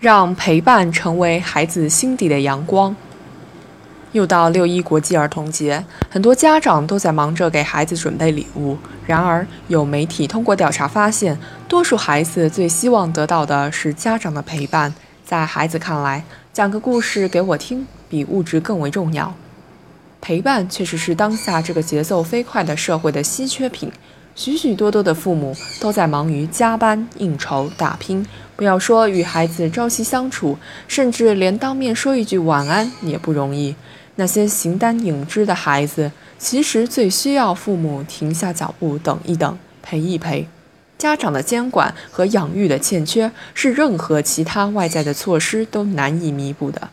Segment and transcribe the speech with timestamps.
[0.00, 2.96] 让陪伴成为孩子心底的阳光。
[4.12, 8.78] 又到六一国际儿童节，很多家长都在忙着给孩子准备礼物。
[9.06, 11.38] 然而，有媒体通过调查发现，
[11.68, 14.94] 多数孩子最希望得到的是家长的陪伴。
[15.22, 19.34] 在孩子看来，讲个故事给我听，比物质更为重要。
[20.22, 23.92] 陪伴确实是当下这个节奏飞快的社会的稀缺品。
[24.40, 28.24] 许许多多的父母都在忙于加班、应酬、打拼，
[28.56, 30.56] 不要说与孩子朝夕相处，
[30.88, 33.76] 甚至连当面说一句晚安也不容易。
[34.14, 40.48] 那些形单影只的孩子，其实最需要父母停下脚步，等一等，陪一陪。
[40.96, 46.88] 家长的监管和养育的欠缺，是任何其他外在的措施都难以弥补的。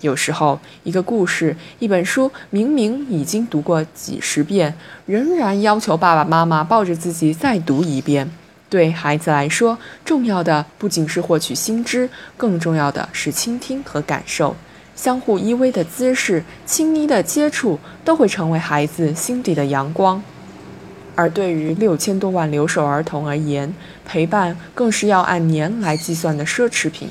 [0.00, 4.74] 有时候，一个故事、一本书，明明已经读过几十遍，
[5.06, 8.30] 仍然要求爸爸妈妈抱着自己再读一遍。
[8.68, 14.56] 对孩子来说，重要的不仅是获取新知，更重要的是倾听和感受。
[14.94, 20.22] 相互依偎的姿势、亲昵的接触，都会成为孩子心底的阳光。
[21.16, 23.74] 而对于六千多万留守儿童而言，
[24.06, 27.08] 陪伴更是要按年来计算的奢侈品。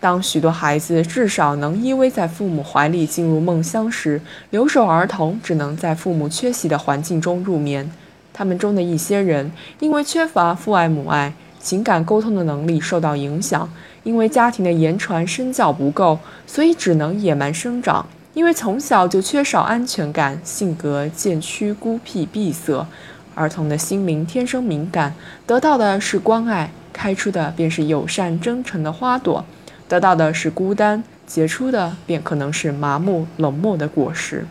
[0.00, 7.90] 当许多孩子至少能依偎在父母怀里进入梦乡时，留守儿童只能在父母缺席的环境中入眠。
[8.32, 13.68] 他们中的一些人因为缺乏父爱母爱，情感沟通的能力受到影响；
[14.04, 22.86] 因为家庭的言传身教不够，所以只能野蛮生长；因为从小就缺少安全感，性格渐趋孤僻闭塞。
[23.34, 25.12] 儿童的心灵天生敏感，
[25.44, 29.44] 得到的是关爱，开出的便是友善真诚的花朵。
[29.88, 34.44] 得到的是孤单，结出的便可能是麻木冷漠的果实。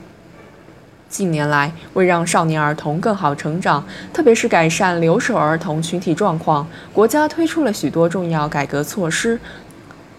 [1.08, 9.40] 近年来，为让少年儿童更好成长，特别是改善留守儿童群体状况，国家推出了许多重要改革措施。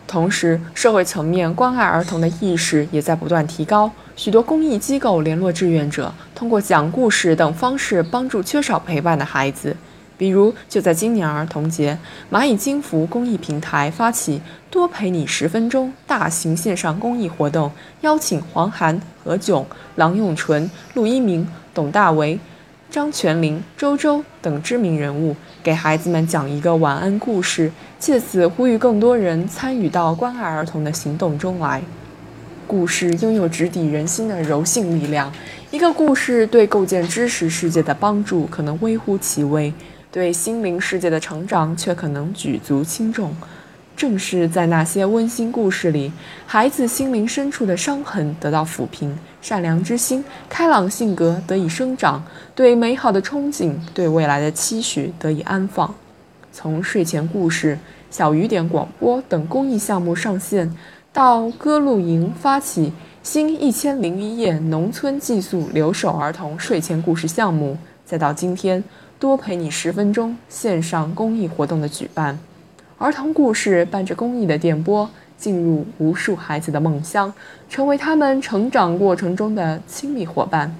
[0.06, 3.90] 同时，社会层面关爱儿童的意识也在不断提高。
[4.16, 9.76] 许多公益机构联络志愿者，通过讲故事等方式帮助缺少陪伴的孩子。
[10.18, 11.96] 比如，就在今年儿童节，
[12.30, 17.70] 蚂蚁金服公益平台发起“多陪你十分钟”大型线上公益活动，
[18.00, 19.64] 邀请黄涵、何炅、
[19.94, 22.40] 郎永淳、陆一鸣、董大为、
[22.90, 31.80] 张泉灵、周周等知名人物，给孩子们讲一个晚安故事，借此呼吁更多人参与到关爱儿童的行动中来。
[32.66, 35.32] 故事拥有直抵人心的柔性力量，
[35.70, 39.72] 一个故事对构建知识世界的帮助可能微乎其微。
[40.10, 43.36] 对心灵世界的成长却可能举足轻重。
[43.96, 46.12] 正是在那些温馨故事里，
[46.46, 52.22] 孩子心灵深处的伤痕得到抚平，善良之心、开朗性格得以生长，
[52.54, 55.92] 对美好的憧憬、对未来的期许得以安放。
[56.52, 57.76] 从睡前故事、
[58.08, 60.72] 小雨点广播等公益项目上线，
[61.12, 62.92] 到歌露营发起
[63.24, 67.76] 新一千零一夜农村寄宿留守儿童睡前故事项目，
[68.08, 68.82] 再到今天。
[69.20, 72.38] 多陪你十分钟线上公益活动的举办，
[72.98, 77.34] 儿童故事伴着公益的电波，进入无数孩子的梦乡，
[77.68, 80.72] 成为他们成长过程中的亲密伙伴。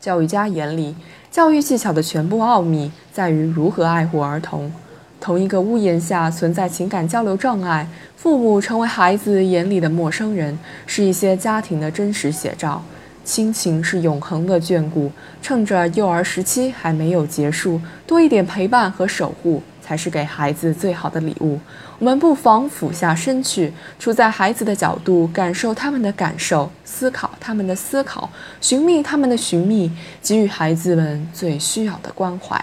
[0.00, 0.96] 教育家眼里，
[1.30, 4.72] 教育技巧的全部奥秘在于如何爱护儿童。
[5.20, 12.82] 同一个屋檐下存在情感交流障碍，父母成为孩子眼里的陌生人，是一些家庭的真实写照。
[13.24, 21.58] 亲情是永恒的眷顾，趁着幼儿时期还没有结束，多一点陪伴和守护，才是给孩子最好的礼物。
[21.98, 28.28] 我们不妨俯下身去，处在孩子的角度，感受他们的感受，思考他们的思考，
[28.60, 32.62] 寻觅他们的寻觅，给予孩子们最需要的关怀。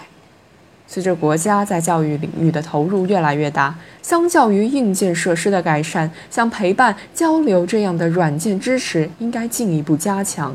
[0.92, 10.54] 随着国家在教育领域的投入越来越大，相较于硬件设施的改善，像陪伴、交流这样的软件支持应该进一步加强。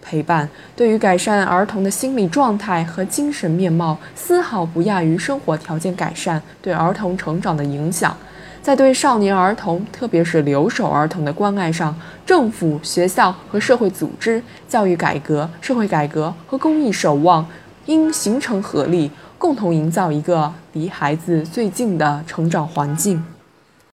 [0.00, 8.16] 陪伴对于改善儿童的心理状态和精神面貌，丝毫不亚于生活条件改善对儿童成长的影响。
[8.62, 11.92] 在对少年儿童，特别是留守儿童的关爱上，
[12.24, 17.44] 政府、学校和社会组织、教育改革、社会改革和公益守望
[17.86, 19.10] 应形成合力。
[19.42, 23.20] 共同营造一个离孩子最近的成长环境。